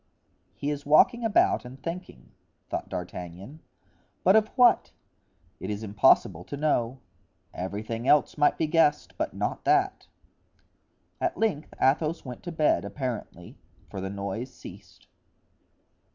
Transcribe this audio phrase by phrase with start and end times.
[0.55, 2.31] "He is walking about and thinking,"
[2.71, 3.59] thought D'Artagnan;
[4.23, 4.89] "but of what?
[5.59, 6.97] It is impossible to know;
[7.53, 10.07] everything else might be guessed, but not that."
[11.19, 13.59] At length Athos went to bed, apparently,
[13.91, 15.05] for the noise ceased.